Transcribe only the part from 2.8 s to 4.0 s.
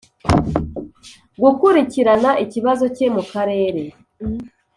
cye mu karere